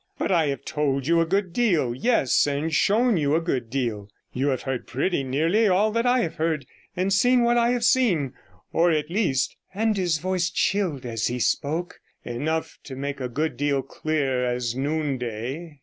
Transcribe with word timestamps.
'But 0.17 0.31
I 0.31 0.47
have 0.47 0.65
told 0.65 1.05
you 1.05 1.21
a 1.21 1.27
good 1.27 1.53
deal; 1.53 1.93
yes, 1.93 2.47
and 2.47 2.73
shown 2.73 3.17
you 3.17 3.35
a 3.35 3.39
good 3.39 3.69
deal; 3.69 4.09
you 4.33 4.47
have 4.47 4.63
heard 4.63 4.87
pretty 4.87 5.23
nearly 5.23 5.67
all 5.67 5.91
that 5.91 6.07
I 6.07 6.21
have 6.21 6.37
heard, 6.37 6.65
and 6.95 7.13
seen 7.13 7.43
what 7.43 7.55
I 7.55 7.69
have 7.69 7.83
seen; 7.83 8.33
or 8.73 8.89
at 8.89 9.11
least,' 9.11 9.55
and 9.75 9.95
his 9.95 10.17
voice 10.17 10.49
chilled 10.49 11.05
as 11.05 11.27
he 11.27 11.37
spoke, 11.37 11.99
'enough 12.25 12.79
to 12.85 12.95
make 12.95 13.21
a 13.21 13.29
good 13.29 13.57
deal 13.57 13.83
clear 13.83 14.43
as 14.43 14.75
noonday. 14.75 15.77